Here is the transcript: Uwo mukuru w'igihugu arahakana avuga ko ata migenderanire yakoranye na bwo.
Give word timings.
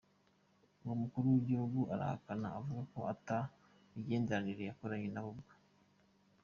Uwo 0.83 0.93
mukuru 1.01 1.25
w'igihugu 1.33 1.79
arahakana 1.93 2.47
avuga 2.57 2.81
ko 2.93 2.99
ata 3.13 3.37
migenderanire 3.93 4.61
yakoranye 4.65 5.09
na 5.11 5.21
bwo. 5.25 5.41